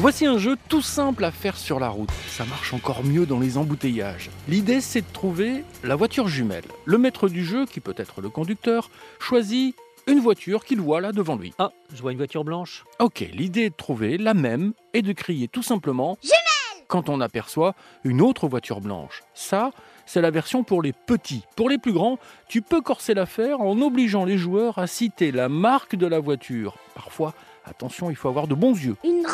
Voici 0.00 0.26
un 0.26 0.38
jeu 0.38 0.56
tout 0.68 0.80
simple 0.80 1.24
à 1.24 1.32
faire 1.32 1.56
sur 1.56 1.80
la 1.80 1.88
route. 1.88 2.12
Ça 2.28 2.44
marche 2.44 2.72
encore 2.72 3.02
mieux 3.02 3.26
dans 3.26 3.40
les 3.40 3.58
embouteillages. 3.58 4.30
L'idée, 4.46 4.80
c'est 4.80 5.00
de 5.00 5.12
trouver 5.12 5.64
la 5.82 5.96
voiture 5.96 6.28
jumelle. 6.28 6.62
Le 6.84 6.98
maître 6.98 7.28
du 7.28 7.44
jeu, 7.44 7.66
qui 7.66 7.80
peut 7.80 7.96
être 7.96 8.20
le 8.20 8.28
conducteur, 8.28 8.90
choisit 9.18 9.74
une 10.06 10.20
voiture 10.20 10.64
qu'il 10.64 10.80
voit 10.80 11.00
là 11.00 11.10
devant 11.10 11.34
lui. 11.34 11.52
Ah, 11.58 11.72
je 11.92 12.00
vois 12.00 12.12
une 12.12 12.18
voiture 12.18 12.44
blanche. 12.44 12.84
Ok, 13.00 13.26
l'idée 13.32 13.62
est 13.62 13.70
de 13.70 13.74
trouver 13.74 14.18
la 14.18 14.34
même 14.34 14.72
et 14.94 15.02
de 15.02 15.12
crier 15.12 15.48
tout 15.48 15.64
simplement 15.64 16.16
Jumelle 16.22 16.38
quand 16.86 17.08
on 17.08 17.20
aperçoit 17.20 17.74
une 18.04 18.22
autre 18.22 18.48
voiture 18.48 18.80
blanche. 18.80 19.24
Ça, 19.34 19.72
c'est 20.06 20.22
la 20.22 20.30
version 20.30 20.62
pour 20.62 20.80
les 20.80 20.92
petits. 20.92 21.44
Pour 21.56 21.68
les 21.68 21.78
plus 21.78 21.92
grands, 21.92 22.18
tu 22.48 22.62
peux 22.62 22.80
corser 22.80 23.14
l'affaire 23.14 23.60
en 23.60 23.80
obligeant 23.82 24.24
les 24.24 24.38
joueurs 24.38 24.78
à 24.78 24.86
citer 24.86 25.32
la 25.32 25.48
marque 25.48 25.96
de 25.96 26.06
la 26.06 26.20
voiture. 26.20 26.76
Parfois, 26.94 27.34
attention, 27.66 28.10
il 28.10 28.16
faut 28.16 28.28
avoir 28.28 28.46
de 28.46 28.54
bons 28.54 28.74
yeux. 28.74 28.96
Une 29.04 29.26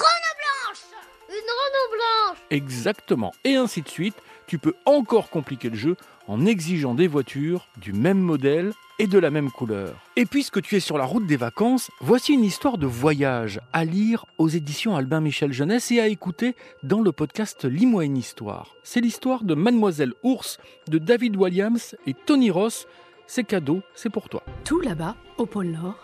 blanche 1.92 2.38
Exactement. 2.50 3.32
Et 3.44 3.56
ainsi 3.56 3.82
de 3.82 3.88
suite, 3.88 4.16
tu 4.46 4.58
peux 4.58 4.74
encore 4.84 5.30
compliquer 5.30 5.70
le 5.70 5.76
jeu 5.76 5.96
en 6.26 6.46
exigeant 6.46 6.94
des 6.94 7.06
voitures 7.06 7.68
du 7.76 7.92
même 7.92 8.18
modèle 8.18 8.72
et 8.98 9.06
de 9.06 9.18
la 9.18 9.30
même 9.30 9.50
couleur. 9.50 9.94
Et 10.16 10.24
puisque 10.26 10.62
tu 10.62 10.76
es 10.76 10.80
sur 10.80 10.98
la 10.98 11.04
route 11.04 11.26
des 11.26 11.36
vacances, 11.36 11.90
voici 12.00 12.32
une 12.32 12.44
histoire 12.44 12.78
de 12.78 12.86
voyage 12.86 13.60
à 13.72 13.84
lire 13.84 14.24
aux 14.38 14.48
éditions 14.48 14.96
Albin 14.96 15.20
Michel 15.20 15.52
Jeunesse 15.52 15.90
et 15.90 16.00
à 16.00 16.08
écouter 16.08 16.54
dans 16.82 17.00
le 17.00 17.12
podcast 17.12 17.64
Lis-moi 17.64 18.04
une 18.04 18.16
histoire. 18.16 18.74
C'est 18.84 19.00
l'histoire 19.00 19.42
de 19.44 19.54
Mademoiselle 19.54 20.14
Ours 20.22 20.58
de 20.88 20.98
David 20.98 21.36
Williams 21.36 21.96
et 22.06 22.14
Tony 22.14 22.50
Ross. 22.50 22.86
C'est 23.26 23.44
cadeau, 23.44 23.82
c'est 23.94 24.10
pour 24.10 24.28
toi. 24.28 24.44
Tout 24.64 24.80
là-bas, 24.80 25.16
au 25.38 25.46
pôle 25.46 25.68
Nord, 25.68 25.98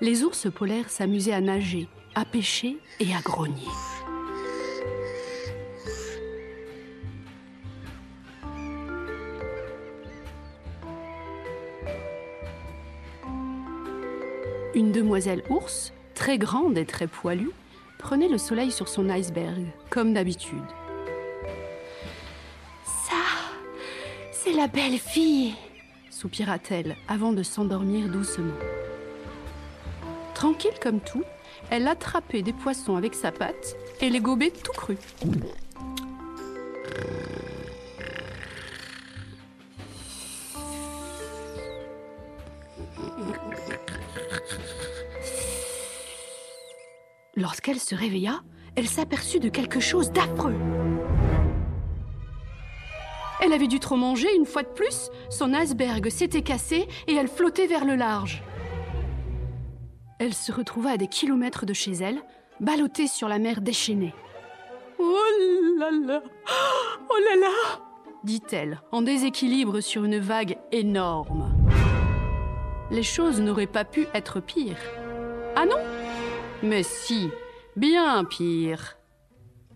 les 0.00 0.24
ours 0.24 0.48
polaires 0.50 0.90
s'amusaient 0.90 1.32
à 1.32 1.40
nager, 1.40 1.88
à 2.14 2.24
pêcher 2.24 2.78
et 3.00 3.14
à 3.14 3.20
grogner. 3.20 3.68
Une 14.74 14.90
demoiselle 14.90 15.44
ours, 15.50 15.92
très 16.14 16.36
grande 16.36 16.76
et 16.76 16.84
très 16.84 17.06
poilue, 17.06 17.50
prenait 17.98 18.28
le 18.28 18.38
soleil 18.38 18.72
sur 18.72 18.88
son 18.88 19.08
iceberg, 19.08 19.64
comme 19.88 20.12
d'habitude. 20.12 20.64
Ça, 22.84 23.22
c'est 24.32 24.52
la 24.52 24.66
belle 24.66 24.98
fille, 24.98 25.54
soupira-t-elle 26.10 26.96
avant 27.06 27.32
de 27.32 27.44
s'endormir 27.44 28.08
doucement. 28.08 28.52
Tranquille 30.34 30.80
comme 30.82 30.98
tout, 31.00 31.24
elle 31.70 31.86
attrapait 31.86 32.42
des 32.42 32.52
poissons 32.52 32.96
avec 32.96 33.14
sa 33.14 33.30
patte 33.30 33.76
et 34.00 34.10
les 34.10 34.20
gobait 34.20 34.50
tout 34.50 34.72
crus. 34.72 34.98
Lorsqu'elle 47.36 47.80
se 47.80 47.94
réveilla, 47.94 48.42
elle 48.76 48.88
s'aperçut 48.88 49.40
de 49.40 49.48
quelque 49.48 49.80
chose 49.80 50.10
d'affreux. 50.12 50.54
Elle 53.40 53.52
avait 53.52 53.66
dû 53.66 53.80
trop 53.80 53.96
manger 53.96 54.28
une 54.36 54.46
fois 54.46 54.62
de 54.62 54.68
plus, 54.68 55.10
son 55.30 55.52
iceberg 55.52 56.08
s'était 56.08 56.42
cassé 56.42 56.88
et 57.06 57.14
elle 57.14 57.28
flottait 57.28 57.66
vers 57.66 57.84
le 57.84 57.96
large. 57.96 58.42
Elle 60.18 60.34
se 60.34 60.52
retrouva 60.52 60.90
à 60.90 60.96
des 60.96 61.08
kilomètres 61.08 61.66
de 61.66 61.74
chez 61.74 61.92
elle, 61.92 62.22
ballottée 62.60 63.08
sur 63.08 63.28
la 63.28 63.38
mer 63.38 63.60
déchaînée. 63.60 64.14
Oh 64.98 65.18
là 65.78 65.90
là 65.90 66.22
Oh 67.10 67.16
là 67.18 67.36
là 67.40 67.80
dit-elle, 68.24 68.80
en 68.90 69.02
déséquilibre 69.02 69.80
sur 69.80 70.04
une 70.04 70.18
vague 70.18 70.56
énorme. 70.72 71.53
Les 72.90 73.02
choses 73.02 73.40
n'auraient 73.40 73.66
pas 73.66 73.84
pu 73.84 74.06
être 74.14 74.40
pires. 74.40 74.76
Ah 75.56 75.64
non? 75.64 75.78
Mais 76.62 76.82
si, 76.82 77.30
bien 77.76 78.24
pire. 78.24 78.96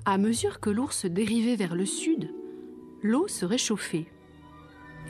À 0.04 0.18
mesure 0.18 0.60
que 0.60 0.70
l'ours 0.70 1.06
dérivait 1.06 1.56
vers 1.56 1.74
le 1.74 1.86
sud, 1.86 2.30
l'eau 3.02 3.28
se 3.28 3.44
réchauffait 3.44 4.06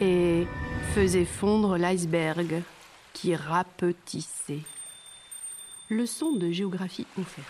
et 0.00 0.46
faisait 0.94 1.24
fondre 1.24 1.76
l'iceberg 1.76 2.62
qui 3.12 3.34
rapetissait. 3.34 4.62
Leçon 5.90 6.32
de 6.32 6.50
géographie 6.50 7.06
offerte. 7.18 7.46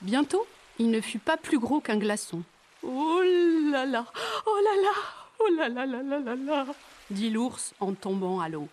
Bientôt, 0.00 0.46
il 0.78 0.90
ne 0.90 1.00
fut 1.00 1.18
pas 1.18 1.36
plus 1.36 1.58
gros 1.58 1.80
qu'un 1.80 1.96
glaçon. 1.96 2.42
Oh 2.82 3.20
là 3.70 3.86
là, 3.86 4.04
oh 4.46 4.58
là 4.62 4.82
là, 4.82 4.92
oh 5.38 5.48
là 5.56 5.68
là 5.68 5.86
là 5.86 6.02
là 6.02 6.18
là 6.20 6.36
là, 6.36 6.66
dit 7.14 7.30
l'ours 7.30 7.72
en 7.80 7.94
tombant 7.94 8.40
à 8.40 8.48
l'eau. 8.50 8.68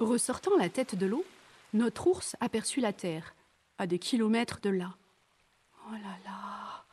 Ressortant 0.00 0.56
la 0.58 0.68
tête 0.68 0.94
de 0.94 1.06
l'eau, 1.06 1.24
notre 1.72 2.06
ours 2.08 2.36
aperçut 2.40 2.80
la 2.80 2.92
terre, 2.92 3.34
à 3.78 3.86
des 3.86 3.98
kilomètres 3.98 4.60
de 4.62 4.70
là. 4.70 4.94
Oh 5.88 5.92
là 5.92 6.16
là 6.24 6.84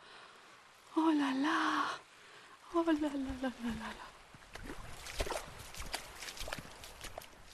Oh 0.96 1.12
là 1.12 1.34
là 1.42 1.84
Oh 2.76 2.84
là 2.86 2.94
là 2.94 3.10
là 3.10 3.32
là 3.42 3.50
là 3.70 3.90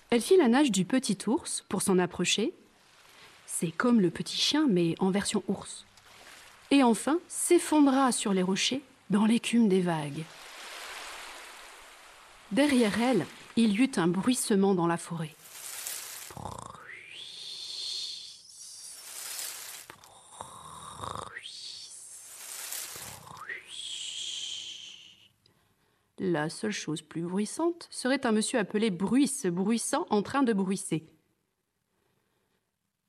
Elle 0.10 0.22
fit 0.22 0.38
la 0.38 0.48
nage 0.48 0.72
du 0.72 0.86
petit 0.86 1.18
ours 1.28 1.64
pour 1.70 1.82
s'en 1.82 2.00
approcher. 2.00 2.54
C'est 3.46 3.72
comme 3.72 4.02
le 4.02 4.10
petit 4.10 4.38
chien, 4.38 4.68
mais 4.68 4.96
en 5.00 5.12
version 5.12 5.44
ours. 5.48 5.86
Et 6.72 6.84
enfin 6.84 7.20
s'effondra 7.28 8.12
sur 8.12 8.34
les 8.34 8.44
rochers 8.44 8.84
dans 9.10 9.26
l'écume 9.26 9.68
des 9.68 9.82
vagues. 9.82 10.24
Derrière 12.52 13.02
elle, 13.02 13.26
il 13.56 13.72
y 13.74 13.84
eut 13.84 13.92
un 13.98 14.08
bruissement 14.08 14.74
dans 14.74 14.88
la 14.88 14.98
forêt. 14.98 15.36
La 26.20 26.50
seule 26.50 26.72
chose 26.72 27.02
plus 27.02 27.22
bruissante 27.22 27.88
serait 27.90 28.26
un 28.26 28.34
monsieur 28.34 28.60
appelé 28.60 28.90
Bruisse, 28.90 29.46
bruissant, 29.46 30.06
en 30.10 30.22
train 30.22 30.44
de 30.44 30.52
bruisser. 30.52 31.06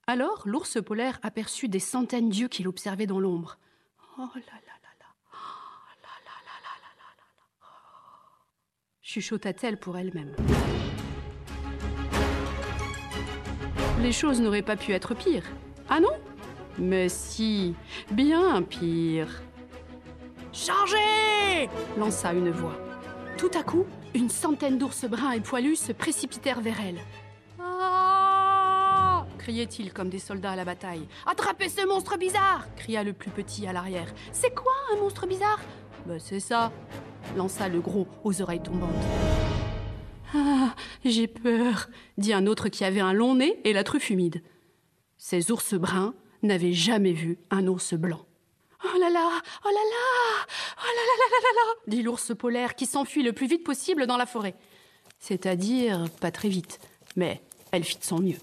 Alors 0.06 0.42
l'ours 0.46 0.80
polaire 0.82 1.18
aperçut 1.22 1.68
des 1.68 1.80
centaines 1.80 2.28
d'yeux 2.30 2.48
qu'il 2.48 2.68
observait 2.68 3.06
dans 3.06 3.18
l'ombre. 3.18 3.58
Oh 4.16 4.28
là 4.34 4.40
là 4.44 4.74
là 4.82 4.90
là 5.00 5.06
Oh 5.32 5.36
là 6.02 6.14
là 6.24 6.36
là 6.46 6.56
là 6.62 6.74
là 6.82 6.92
là 6.98 7.14
là 7.60 7.66
chuchota-t-elle 9.10 9.76
pour 9.76 9.98
elle-même. 9.98 10.32
Les 14.00 14.12
choses 14.12 14.40
n'auraient 14.40 14.62
pas 14.62 14.76
pu 14.76 14.92
être 14.92 15.14
pires. 15.14 15.50
Ah 15.88 15.98
non? 15.98 16.12
Mais 16.78 17.08
si, 17.08 17.74
bien 18.12 18.62
pire. 18.62 19.42
Chargez 20.52 21.68
lança 21.98 22.32
une 22.32 22.50
voix. 22.50 22.78
Tout 23.36 23.50
à 23.58 23.64
coup, 23.64 23.84
une 24.14 24.30
centaine 24.30 24.78
d'ours 24.78 25.04
bruns 25.06 25.32
et 25.32 25.40
poilus 25.40 25.76
se 25.76 25.92
précipitèrent 25.92 26.60
vers 26.60 26.80
elle. 26.80 27.00
Ah 27.58 29.26
criait-il 29.38 29.92
comme 29.92 30.08
des 30.10 30.20
soldats 30.20 30.52
à 30.52 30.56
la 30.56 30.64
bataille. 30.64 31.08
Attrapez 31.26 31.68
ce 31.68 31.84
monstre 31.84 32.16
bizarre 32.16 32.68
cria 32.76 33.02
le 33.02 33.12
plus 33.12 33.30
petit 33.30 33.66
à 33.66 33.72
l'arrière. 33.72 34.12
C'est 34.30 34.54
quoi 34.54 34.72
un 34.92 35.00
monstre 35.00 35.26
bizarre? 35.26 35.58
Ben 36.06 36.20
c'est 36.20 36.40
ça 36.40 36.70
lança 37.36 37.68
le 37.68 37.80
gros 37.80 38.06
aux 38.24 38.42
oreilles 38.42 38.62
tombantes. 38.62 38.90
Ah, 40.34 40.74
j'ai 41.04 41.26
peur, 41.26 41.88
dit 42.18 42.32
un 42.32 42.46
autre 42.46 42.68
qui 42.68 42.84
avait 42.84 43.00
un 43.00 43.12
long 43.12 43.34
nez 43.34 43.60
et 43.64 43.72
la 43.72 43.84
truffe 43.84 44.10
humide. 44.10 44.42
Ces 45.18 45.50
ours 45.50 45.74
bruns 45.74 46.14
n'avaient 46.42 46.72
jamais 46.72 47.12
vu 47.12 47.38
un 47.50 47.66
ours 47.66 47.94
blanc. 47.94 48.24
Oh 48.84 48.98
là 48.98 49.10
là, 49.10 49.28
oh 49.64 49.68
là 49.68 49.72
là, 49.72 50.46
oh 50.78 50.86
là 50.86 51.02
là 51.06 51.16
là 51.18 51.26
là 51.30 51.38
là 51.42 51.52
là, 51.56 51.74
dit 51.86 52.02
l'ours 52.02 52.32
polaire 52.34 52.74
qui 52.74 52.86
s'enfuit 52.86 53.22
le 53.22 53.32
plus 53.32 53.46
vite 53.46 53.64
possible 53.64 54.06
dans 54.06 54.16
la 54.16 54.24
forêt. 54.24 54.54
C'est-à-dire 55.18 56.04
pas 56.20 56.30
très 56.30 56.48
vite, 56.48 56.80
mais 57.14 57.42
elle 57.72 57.84
fit 57.84 57.98
de 57.98 58.04
son 58.04 58.20
mieux. 58.20 58.38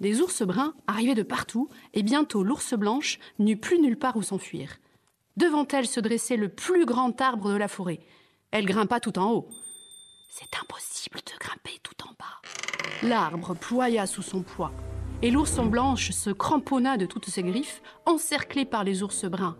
Des 0.00 0.20
ours 0.20 0.42
bruns 0.42 0.74
arrivaient 0.86 1.14
de 1.14 1.22
partout, 1.22 1.70
et 1.94 2.02
bientôt 2.02 2.44
l'ours 2.44 2.74
blanche 2.74 3.18
n'eut 3.38 3.56
plus 3.56 3.80
nulle 3.80 3.98
part 3.98 4.16
où 4.16 4.22
s'enfuir. 4.22 4.78
Devant 5.38 5.68
elle 5.68 5.86
se 5.86 6.00
dressait 6.00 6.36
le 6.36 6.48
plus 6.48 6.84
grand 6.84 7.20
arbre 7.20 7.52
de 7.52 7.56
la 7.56 7.68
forêt. 7.68 8.00
Elle 8.50 8.66
grimpa 8.66 8.98
tout 8.98 9.20
en 9.20 9.30
haut. 9.30 9.48
C'est 10.28 10.58
impossible 10.60 11.20
de 11.20 11.38
grimper 11.38 11.78
tout 11.84 11.94
en 12.04 12.10
bas. 12.18 13.06
L'arbre 13.08 13.54
ploya 13.54 14.08
sous 14.08 14.22
son 14.22 14.42
poids 14.42 14.72
et 15.22 15.30
l'ourson 15.30 15.66
blanche 15.66 16.10
se 16.10 16.30
cramponna 16.30 16.96
de 16.96 17.06
toutes 17.06 17.28
ses 17.28 17.44
griffes, 17.44 17.82
encerclée 18.04 18.64
par 18.64 18.82
les 18.82 19.04
ours 19.04 19.26
bruns. 19.26 19.56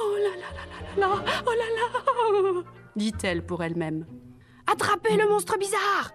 Oh 0.00 0.16
là 0.16 0.30
là 0.30 0.50
là 0.52 1.06
là 1.06 1.08
là 1.08 1.22
là, 1.24 1.42
oh 1.46 1.50
là 1.50 2.52
là 2.52 2.62
dit-elle 2.96 3.46
pour 3.46 3.62
elle-même. 3.62 4.06
Attrapez 4.66 5.16
le 5.16 5.28
monstre 5.28 5.56
bizarre 5.58 6.10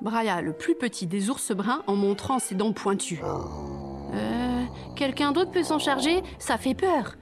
brailla 0.00 0.40
le 0.40 0.54
plus 0.54 0.74
petit 0.74 1.06
des 1.06 1.30
ours 1.30 1.52
bruns 1.52 1.82
en 1.86 1.94
montrant 1.94 2.40
ses 2.40 2.56
dents 2.56 2.72
pointues. 2.72 3.20
Euh, 3.22 4.64
quelqu'un 4.96 5.30
d'autre 5.30 5.52
peut 5.52 5.62
s'en 5.62 5.78
charger 5.78 6.22
Ça 6.40 6.58
fait 6.58 6.74
peur 6.74 7.14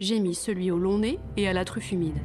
gémit 0.00 0.34
celui 0.34 0.70
au 0.70 0.78
long 0.78 0.98
nez 0.98 1.18
et 1.36 1.48
à 1.48 1.52
la 1.52 1.64
truffe 1.64 1.92
humide. 1.92 2.18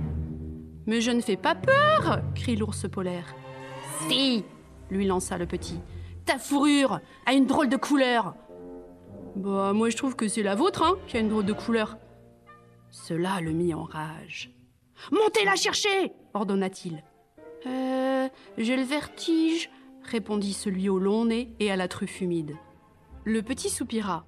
Mais 0.85 1.01
je 1.01 1.11
ne 1.11 1.21
fais 1.21 1.37
pas 1.37 1.55
peur 1.55 2.21
crie 2.35 2.55
l'ours 2.55 2.89
polaire. 2.89 3.35
Si 4.07 4.43
lui 4.89 5.05
lança 5.05 5.37
le 5.37 5.45
petit. 5.45 5.79
Ta 6.25 6.37
fourrure 6.37 6.99
a 7.25 7.33
une 7.33 7.45
drôle 7.45 7.69
de 7.69 7.77
couleur 7.77 8.35
Bah, 9.35 9.73
moi 9.73 9.89
je 9.89 9.97
trouve 9.97 10.15
que 10.15 10.27
c'est 10.27 10.43
la 10.43 10.55
vôtre, 10.55 10.83
hein, 10.83 10.97
qui 11.07 11.17
a 11.17 11.19
une 11.19 11.29
drôle 11.29 11.45
de 11.45 11.53
couleur. 11.53 11.97
Cela 12.89 13.39
le 13.41 13.51
mit 13.51 13.73
en 13.73 13.83
rage. 13.83 14.51
Montez 15.11 15.45
la 15.45 15.55
chercher 15.55 16.11
ordonna-t-il. 16.33 17.03
Euh, 17.65 18.27
j'ai 18.57 18.75
le 18.75 18.83
vertige, 18.83 19.69
répondit 20.03 20.53
celui 20.53 20.89
au 20.89 20.99
long 20.99 21.25
nez 21.25 21.53
et 21.59 21.71
à 21.71 21.75
la 21.75 21.87
truffe 21.87 22.21
humide. 22.21 22.55
Le 23.23 23.41
petit 23.41 23.69
soupira 23.69 24.25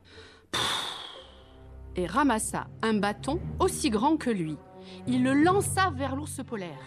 et 1.95 2.06
ramassa 2.06 2.68
un 2.81 2.94
bâton 2.94 3.40
aussi 3.60 3.90
grand 3.90 4.18
que 4.18 4.30
lui. 4.30 4.57
Il 5.07 5.24
le 5.24 5.34
lança 5.34 5.92
vers 5.95 6.16
l'ours 6.16 6.42
polaire. 6.45 6.80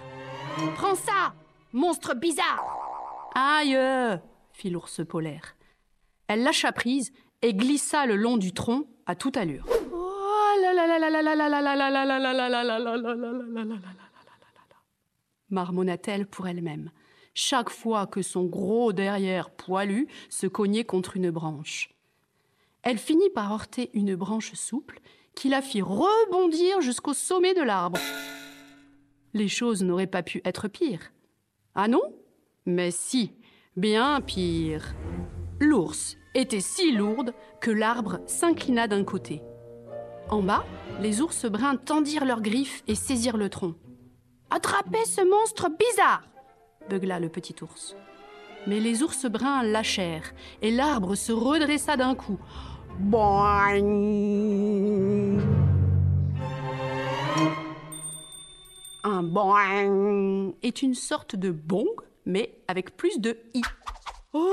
Prends 0.75 0.94
ça, 0.94 1.35
monstre 1.73 2.14
bizarre 2.14 2.64
Aïe 3.35 3.76
fit 4.53 4.70
l'ours 4.70 5.03
polaire. 5.06 5.56
Elle 6.29 6.43
lâcha 6.43 6.73
prise 6.73 7.12
et 7.43 7.55
glissa 7.55 8.06
le 8.06 8.17
long 8.17 8.37
du 8.37 8.53
tronc 8.53 8.85
à 9.06 9.14
toute 9.14 9.37
allure. 9.37 9.67
marmonna-t-elle 15.50 16.26
pour 16.26 16.49
elle-même, 16.49 16.91
chaque 17.35 17.70
fois 17.70 18.06
que 18.06 18.23
son 18.23 18.44
gros 18.44 18.93
derrière 18.93 19.50
poilu 19.50 20.09
se 20.29 20.47
cognait 20.47 20.85
contre 20.85 21.17
une 21.17 21.31
branche. 21.31 21.91
Elle 22.88 22.99
finit 22.99 23.31
par 23.31 23.53
heurter 23.53 23.91
une 23.94 24.15
branche 24.15 24.55
souple 24.55 25.00
qui 25.35 25.49
la 25.49 25.61
fit 25.61 25.83
rebondir 25.83 26.81
jusqu'au 26.81 27.15
sommet 27.15 27.53
de 27.53 27.62
l'arbre. 27.62 27.99
Les 29.35 29.49
choses 29.49 29.83
n'auraient 29.83 30.06
pas 30.06 30.23
pu 30.23 30.41
être 30.44 30.69
pires. 30.69 31.11
Ah 31.75 31.88
non? 31.88 32.00
Mais 32.65 32.93
si, 32.93 33.33
bien 33.77 34.21
pire. 34.21 34.94
L'ours 35.59 36.17
était 36.37 36.61
si 36.61 36.93
lourde 36.93 37.35
que 37.61 37.73
l'arbre 37.73 38.21
s'inclina 38.29 38.87
d'un 38.87 39.03
côté. 39.03 39.43
En 40.29 40.41
bas, 40.41 40.65
les 41.00 41.21
ours 41.21 41.47
bruns 41.47 41.79
tendirent 41.79 42.25
leurs 42.25 42.41
griffes 42.41 42.85
et 42.87 42.94
saisirent 42.94 43.37
le 43.37 43.49
tronc. 43.49 43.75
Attrapez 44.50 45.05
ce 45.06 45.29
monstre 45.29 45.71
bizarre 45.77 46.23
beugla 46.88 47.19
le 47.19 47.31
petit 47.31 47.56
ours. 47.62 47.97
Mais 48.69 48.79
les 48.79 49.03
ours 49.03 49.27
bruns 49.27 49.65
lâchèrent 49.65 50.33
et 50.62 50.71
l'arbre 50.71 51.17
se 51.17 51.33
redressa 51.33 51.97
d'un 51.97 52.15
coup. 52.15 52.38
Boing 52.98 53.82
Un 59.04 59.22
boing 59.22 60.52
est 60.62 60.82
une 60.82 60.94
sorte 60.94 61.37
de 61.37 61.50
bong, 61.50 61.87
mais 62.25 62.58
avec 62.69 62.96
plus 62.96 63.20
de 63.20 63.37
i. 63.54 63.62
Oh 64.32 64.50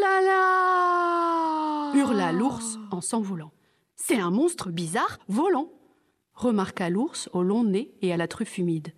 là 0.00 0.20
là 0.20 1.92
hurla 1.94 2.32
l'ours 2.32 2.78
en 2.90 3.00
s'envolant. 3.00 3.52
C'est 3.94 4.18
un 4.18 4.30
monstre 4.30 4.70
bizarre 4.70 5.18
volant, 5.28 5.70
remarqua 6.34 6.90
l'ours 6.90 7.30
au 7.32 7.42
long 7.42 7.64
nez 7.64 7.94
et 8.02 8.12
à 8.12 8.16
la 8.16 8.28
truffe 8.28 8.58
humide. 8.58 8.92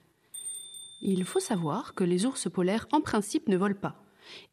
Il 1.00 1.24
faut 1.24 1.40
savoir 1.40 1.94
que 1.94 2.04
les 2.04 2.26
ours 2.26 2.50
polaires, 2.50 2.88
en 2.92 3.00
principe, 3.00 3.48
ne 3.48 3.56
volent 3.56 3.78
pas. 3.80 4.02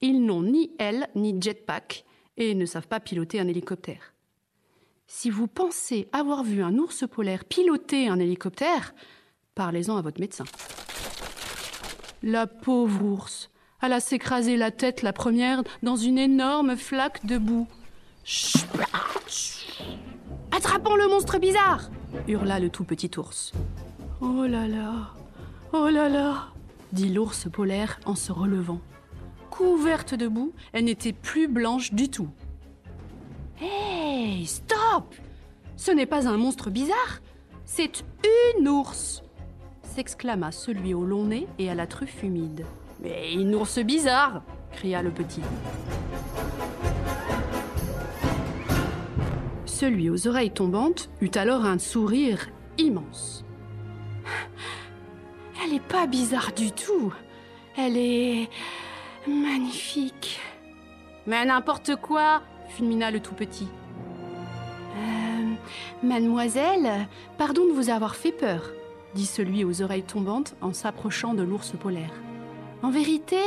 Ils 0.02 0.24
n'ont 0.24 0.44
ni 0.44 0.72
ailes 0.78 1.10
ni 1.16 1.42
jetpack 1.42 2.06
et 2.38 2.54
ne 2.54 2.66
savent 2.66 2.88
pas 2.88 3.00
piloter 3.00 3.40
un 3.40 3.48
hélicoptère. 3.48 4.15
Si 5.08 5.30
vous 5.30 5.48
pensez 5.48 6.10
avoir 6.14 6.44
vu 6.44 6.64
un 6.64 6.78
ours 6.78 7.06
polaire 7.08 7.46
piloter 7.46 8.08
un 8.08 8.20
hélicoptère, 8.20 8.96
parlez-en 9.54 9.98
à 9.98 10.02
votre 10.02 10.20
médecin. 10.20 10.46
La 12.24 12.48
pauvre 12.48 13.04
ours, 13.04 13.52
elle 13.82 13.94
a 13.94 14.00
s'écrasé 14.00 14.58
la 14.58 14.72
tête 14.72 15.04
la 15.04 15.14
première 15.14 15.64
dans 15.84 15.96
une 15.96 16.18
énorme 16.18 16.76
flaque 16.76 17.24
de 17.26 17.38
boue. 17.38 17.68
Attrapons 20.52 20.96
le 20.96 21.08
monstre 21.08 21.38
bizarre 21.38 21.90
hurla 22.28 22.60
le 22.60 22.70
tout 22.70 22.84
petit 22.84 23.12
ours. 23.18 23.52
Oh 24.22 24.46
là 24.48 24.68
là 24.68 25.14
Oh 25.72 25.90
là 25.90 26.10
là 26.10 26.48
dit 26.94 27.10
l'ours 27.10 27.48
polaire 27.52 28.00
en 28.06 28.16
se 28.16 28.32
relevant. 28.32 28.80
Couverte 29.52 30.16
de 30.16 30.28
boue, 30.28 30.54
elle 30.74 30.86
n'était 30.86 31.14
plus 31.14 31.48
blanche 31.48 31.94
du 31.94 32.10
tout. 32.10 32.30
Hé, 33.62 34.46
stop 34.46 34.75
Ce 35.78 35.92
n'est 35.92 36.06
pas 36.06 36.28
un 36.28 36.38
monstre 36.38 36.70
bizarre, 36.70 37.22
c'est 37.66 38.04
une 38.58 38.68
ours 38.68 39.24
s'exclama 39.96 40.52
celui 40.52 40.94
au 40.94 41.06
long 41.06 41.24
nez 41.24 41.48
et 41.58 41.70
à 41.70 41.76
la 41.76 41.88
truffe 41.88 42.22
humide. 42.22 42.66
Mais 43.02 43.34
une 43.34 43.56
ours 43.56 43.80
bizarre 43.80 44.44
cria 44.72 45.02
le 45.02 45.10
petit. 45.10 45.42
Celui 49.66 50.10
aux 50.10 50.28
oreilles 50.28 50.52
tombantes 50.52 51.10
eut 51.22 51.32
alors 51.36 51.66
un 51.66 51.80
sourire 51.80 52.50
immense. 52.78 53.46
Elle 55.64 55.72
n'est 55.72 55.80
pas 55.80 56.08
bizarre 56.08 56.52
du 56.54 56.72
tout. 56.72 57.14
Elle 57.78 57.98
est 57.98 58.50
magnifique. 59.28 60.40
Mais 61.26 61.46
n'importe 61.46 61.96
quoi, 61.96 62.42
fulmina 62.70 63.12
le 63.12 63.22
tout 63.22 63.34
petit. 63.34 63.68
Mademoiselle, 66.04 67.08
pardon 67.38 67.66
de 67.66 67.72
vous 67.72 67.90
avoir 67.90 68.16
fait 68.16 68.32
peur, 68.32 68.72
dit 69.14 69.26
celui 69.26 69.64
aux 69.64 69.82
oreilles 69.82 70.04
tombantes 70.04 70.56
en 70.62 70.74
s'approchant 70.74 71.34
de 71.34 71.44
l'ours 71.44 71.72
polaire. 71.72 72.14
En 72.84 72.92
vérité, 72.92 73.42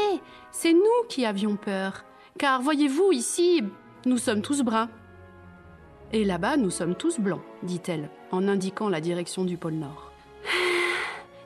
c'est 0.51 0.73
nous 0.73 1.07
qui 1.09 1.25
avions 1.25 1.57
peur, 1.57 2.05
car 2.39 2.63
voyez-vous 2.63 3.13
ici, 3.13 3.63
nous 4.07 4.19
sommes 4.19 4.43
tous 4.43 4.63
bruns. 4.63 4.89
Et 6.13 6.25
là-bas, 6.25 6.57
nous 6.57 6.71
sommes 6.71 6.95
tous 6.95 7.21
blancs, 7.21 7.43
dit-elle, 7.63 8.09
en 8.33 8.49
indiquant 8.49 8.89
la 8.89 9.01
direction 9.01 9.45
du 9.45 9.57
pôle 9.57 9.75
Nord. 9.75 10.11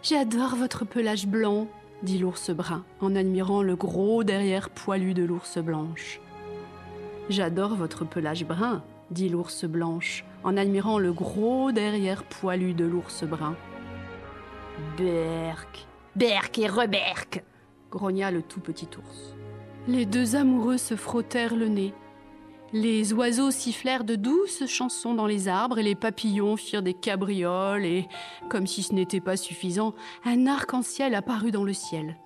J'adore 0.03 0.57
votre 0.57 0.85
pelage 0.85 1.27
blanc, 1.27 1.69
dit 2.03 2.19
l'ours 2.19 2.51
brun, 2.51 2.85
en 3.01 3.15
admirant 3.15 3.63
le 3.63 3.77
gros 3.77 4.25
derrière 4.25 4.71
poilu 4.71 5.15
de 5.15 5.25
l'ours 5.25 5.59
blanche. 5.59 6.21
J'adore 7.29 7.75
votre 7.75 8.05
pelage 8.05 8.45
brun, 8.45 8.83
dit 9.11 9.29
l'ours 9.29 9.65
blanche, 9.65 10.25
en 10.45 10.57
admirant 10.57 10.99
le 10.99 11.13
gros 11.13 11.73
derrière 11.73 12.25
poilu 12.25 12.75
de 12.75 12.85
l'ours 12.85 13.25
brun. 13.25 13.57
Berk, 14.97 15.87
berk 16.17 16.59
et 16.59 16.69
reberk, 16.69 17.45
grogna 17.91 18.31
le 18.31 18.43
tout 18.43 18.61
petit 18.61 18.89
ours. 18.99 19.35
Les 19.89 20.07
deux 20.07 20.37
amoureux 20.37 20.79
se 20.79 20.97
frottèrent 20.97 21.57
le 21.57 21.69
nez, 21.69 21.95
les 22.73 23.13
oiseaux 23.13 23.51
sifflèrent 23.51 24.05
de 24.05 24.17
douces 24.17 24.65
chansons 24.67 25.13
dans 25.13 25.27
les 25.27 25.47
arbres 25.47 25.79
et 25.79 25.83
les 25.83 25.95
papillons 25.95 26.57
firent 26.57 26.83
des 26.83 26.95
cabrioles 26.95 27.85
et, 27.85 28.09
comme 28.49 28.67
si 28.67 28.83
ce 28.83 28.95
n'était 28.95 29.21
pas 29.21 29.37
suffisant, 29.37 29.95
un 30.25 30.47
arc-en-ciel 30.47 31.15
apparut 31.15 31.51
dans 31.51 31.65
le 31.65 31.75
ciel. 31.75 32.17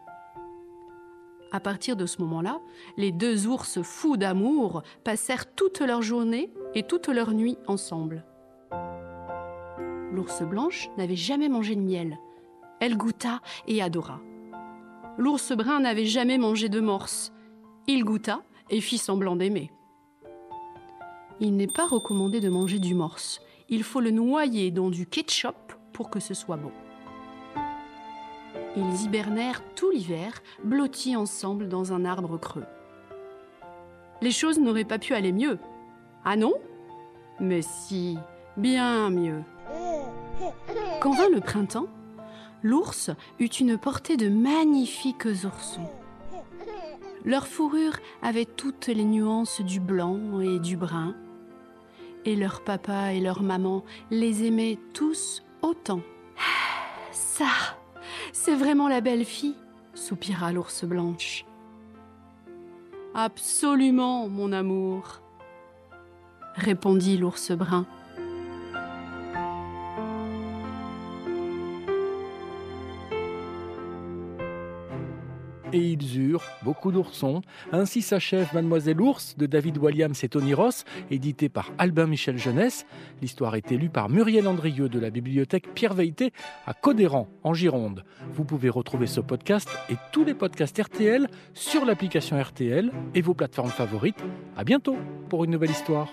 À 1.52 1.60
partir 1.60 1.96
de 1.96 2.06
ce 2.06 2.20
moment-là, 2.22 2.60
les 2.96 3.12
deux 3.12 3.46
ours 3.46 3.80
fous 3.82 4.16
d'amour 4.16 4.82
passèrent 5.04 5.54
toute 5.54 5.80
leur 5.80 6.02
journée 6.02 6.50
et 6.74 6.82
toute 6.82 7.08
leur 7.08 7.32
nuit 7.32 7.56
ensemble. 7.66 8.24
L'ours 10.12 10.42
blanche 10.42 10.88
n'avait 10.96 11.16
jamais 11.16 11.48
mangé 11.48 11.76
de 11.76 11.80
miel. 11.80 12.18
Elle 12.80 12.96
goûta 12.96 13.40
et 13.66 13.82
adora. 13.82 14.20
L'ours 15.18 15.52
brun 15.52 15.80
n'avait 15.80 16.04
jamais 16.04 16.38
mangé 16.38 16.68
de 16.68 16.80
morse. 16.80 17.32
Il 17.86 18.04
goûta 18.04 18.42
et 18.70 18.80
fit 18.80 18.98
semblant 18.98 19.36
d'aimer. 19.36 19.70
Il 21.40 21.56
n'est 21.56 21.66
pas 21.66 21.86
recommandé 21.86 22.40
de 22.40 22.48
manger 22.48 22.78
du 22.78 22.94
morse. 22.94 23.40
Il 23.68 23.82
faut 23.82 24.00
le 24.00 24.10
noyer 24.10 24.70
dans 24.70 24.90
du 24.90 25.06
ketchup 25.06 25.72
pour 25.92 26.10
que 26.10 26.20
ce 26.20 26.34
soit 26.34 26.56
bon. 26.56 26.72
Ils 28.76 29.04
hibernèrent 29.04 29.62
tout 29.74 29.90
l'hiver, 29.90 30.32
blottis 30.62 31.16
ensemble 31.16 31.68
dans 31.68 31.92
un 31.92 32.04
arbre 32.04 32.38
creux. 32.38 32.66
Les 34.20 34.30
choses 34.30 34.58
n'auraient 34.58 34.84
pas 34.84 34.98
pu 34.98 35.14
aller 35.14 35.32
mieux. 35.32 35.58
Ah 36.24 36.36
non? 36.36 36.54
Mais 37.40 37.62
si, 37.62 38.18
bien 38.56 39.10
mieux. 39.10 39.42
Quand 41.00 41.12
vint 41.12 41.28
le 41.28 41.40
printemps, 41.40 41.86
l'ours 42.62 43.10
eut 43.38 43.46
une 43.46 43.78
portée 43.78 44.16
de 44.16 44.28
magnifiques 44.28 45.26
oursons. 45.44 45.88
Leur 47.24 47.46
fourrure 47.46 47.96
avait 48.22 48.44
toutes 48.44 48.86
les 48.86 49.04
nuances 49.04 49.60
du 49.60 49.80
blanc 49.80 50.40
et 50.40 50.58
du 50.58 50.76
brun, 50.76 51.14
et 52.24 52.36
leur 52.36 52.62
papa 52.62 53.12
et 53.12 53.20
leur 53.20 53.42
maman 53.42 53.84
les 54.10 54.44
aimaient 54.44 54.78
tous 54.92 55.42
autant. 55.62 56.00
Ça, 57.10 57.46
c'est 58.32 58.54
vraiment 58.54 58.88
la 58.88 59.00
belle 59.00 59.24
fille, 59.24 59.56
soupira 59.94 60.52
l'ours 60.52 60.84
blanche. 60.84 61.44
Absolument, 63.14 64.28
mon 64.28 64.52
amour, 64.52 65.20
répondit 66.54 67.16
l'ours 67.16 67.52
brun. 67.52 67.86
Et 75.72 75.80
ils 75.80 76.18
eurent 76.18 76.44
beaucoup 76.62 76.92
d'oursons. 76.92 77.42
Ainsi 77.72 78.02
s'achève 78.02 78.48
Mademoiselle 78.54 79.00
Ours 79.00 79.36
de 79.36 79.46
David 79.46 79.78
Williams 79.78 80.22
et 80.24 80.28
Tony 80.28 80.54
Ross, 80.54 80.84
édité 81.10 81.48
par 81.48 81.72
Albin 81.78 82.06
Michel 82.06 82.38
Jeunesse. 82.38 82.86
L'histoire 83.20 83.54
est 83.56 83.72
élue 83.72 83.88
par 83.88 84.08
Muriel 84.08 84.46
Andrieux 84.48 84.88
de 84.88 84.98
la 84.98 85.10
bibliothèque 85.10 85.72
Pierre 85.74 85.94
Veilleté 85.94 86.32
à 86.66 86.74
Codéran, 86.74 87.28
en 87.42 87.54
Gironde. 87.54 88.04
Vous 88.32 88.44
pouvez 88.44 88.68
retrouver 88.68 89.06
ce 89.06 89.20
podcast 89.20 89.68
et 89.90 89.96
tous 90.12 90.24
les 90.24 90.34
podcasts 90.34 90.80
RTL 90.80 91.28
sur 91.54 91.84
l'application 91.84 92.40
RTL 92.40 92.92
et 93.14 93.22
vos 93.22 93.34
plateformes 93.34 93.70
favorites. 93.70 94.22
À 94.56 94.64
bientôt 94.64 94.96
pour 95.28 95.44
une 95.44 95.50
nouvelle 95.50 95.70
histoire. 95.70 96.08